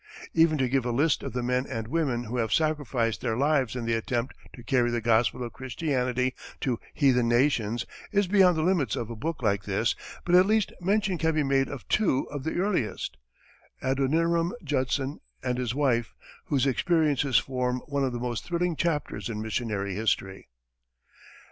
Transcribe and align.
Even 0.33 0.57
to 0.57 0.67
give 0.67 0.83
a 0.83 0.89
list 0.91 1.21
of 1.21 1.33
the 1.33 1.43
men 1.43 1.67
and 1.69 1.87
women 1.87 2.23
who 2.23 2.37
have 2.37 2.51
sacrificed 2.51 3.21
their 3.21 3.37
lives 3.37 3.75
in 3.75 3.85
the 3.85 3.93
attempt 3.93 4.33
to 4.51 4.63
carry 4.63 4.89
the 4.89 4.99
gospel 4.99 5.43
of 5.43 5.53
Christianity 5.53 6.33
to 6.61 6.79
heathen 6.95 7.27
nations 7.29 7.85
is 8.11 8.25
beyond 8.25 8.57
the 8.57 8.63
limits 8.63 8.95
of 8.95 9.11
a 9.11 9.15
book 9.15 9.43
like 9.43 9.65
this, 9.65 9.95
but 10.25 10.33
at 10.33 10.47
least 10.47 10.73
mention 10.81 11.19
can 11.19 11.35
be 11.35 11.43
made 11.43 11.69
of 11.69 11.87
two 11.87 12.27
of 12.31 12.43
the 12.43 12.55
earliest, 12.55 13.17
Adoniram 13.83 14.53
Judson 14.63 15.19
and 15.43 15.59
his 15.59 15.75
wife, 15.75 16.15
whose 16.45 16.65
experiences 16.65 17.37
form 17.37 17.83
one 17.85 18.03
of 18.03 18.11
the 18.11 18.17
most 18.19 18.43
thrilling 18.43 18.75
chapters 18.75 19.29
in 19.29 19.39
missionary 19.39 19.93
history. 19.93 20.49